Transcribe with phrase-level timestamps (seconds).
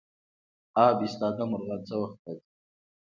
[0.85, 2.43] اب ایستاده مرغان څه وخت راځي؟